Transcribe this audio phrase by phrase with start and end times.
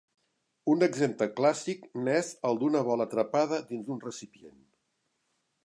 [0.71, 4.59] Un exemple clàssic n'és el d'una bola atrapada dins un recipient.